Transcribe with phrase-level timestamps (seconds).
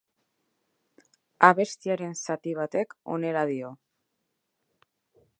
[1.49, 3.69] Abestiaren zati batek honela dio.